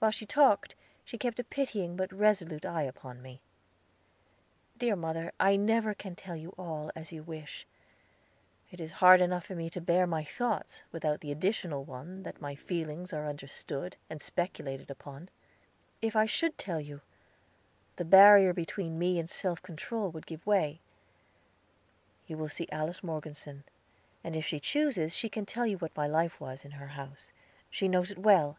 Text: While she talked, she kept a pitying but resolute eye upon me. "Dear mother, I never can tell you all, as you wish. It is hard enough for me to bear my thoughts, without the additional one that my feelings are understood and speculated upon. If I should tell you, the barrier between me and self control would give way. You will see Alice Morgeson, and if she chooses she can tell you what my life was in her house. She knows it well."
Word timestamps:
While 0.00 0.12
she 0.12 0.26
talked, 0.26 0.76
she 1.04 1.18
kept 1.18 1.40
a 1.40 1.44
pitying 1.44 1.96
but 1.96 2.12
resolute 2.12 2.64
eye 2.64 2.84
upon 2.84 3.20
me. 3.20 3.40
"Dear 4.76 4.94
mother, 4.94 5.32
I 5.40 5.56
never 5.56 5.92
can 5.92 6.14
tell 6.14 6.36
you 6.36 6.54
all, 6.56 6.92
as 6.94 7.10
you 7.10 7.24
wish. 7.24 7.66
It 8.70 8.78
is 8.78 8.92
hard 9.02 9.20
enough 9.20 9.44
for 9.46 9.56
me 9.56 9.68
to 9.70 9.80
bear 9.80 10.06
my 10.06 10.22
thoughts, 10.22 10.84
without 10.92 11.18
the 11.18 11.32
additional 11.32 11.82
one 11.82 12.22
that 12.22 12.40
my 12.40 12.54
feelings 12.54 13.12
are 13.12 13.26
understood 13.26 13.96
and 14.08 14.22
speculated 14.22 14.88
upon. 14.88 15.30
If 16.00 16.14
I 16.14 16.26
should 16.26 16.56
tell 16.58 16.78
you, 16.80 17.00
the 17.96 18.04
barrier 18.04 18.54
between 18.54 19.00
me 19.00 19.18
and 19.18 19.28
self 19.28 19.60
control 19.62 20.12
would 20.12 20.26
give 20.26 20.46
way. 20.46 20.80
You 22.28 22.36
will 22.38 22.48
see 22.48 22.68
Alice 22.70 23.02
Morgeson, 23.02 23.64
and 24.22 24.36
if 24.36 24.46
she 24.46 24.60
chooses 24.60 25.12
she 25.16 25.28
can 25.28 25.44
tell 25.44 25.66
you 25.66 25.76
what 25.78 25.96
my 25.96 26.06
life 26.06 26.40
was 26.40 26.64
in 26.64 26.70
her 26.70 26.86
house. 26.94 27.32
She 27.68 27.88
knows 27.88 28.12
it 28.12 28.18
well." 28.18 28.58